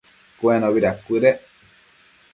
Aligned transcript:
Cuenobi 0.39 0.81
dacuëdec 0.85 1.39